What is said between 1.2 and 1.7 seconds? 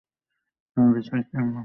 সম্ভব না।